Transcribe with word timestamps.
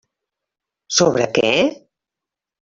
Sobre 1.01 1.29
què? 1.37 1.53